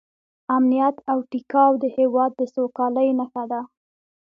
[0.55, 3.61] امنیت او ټیکاو د هېواد د سوکالۍ نښه ده.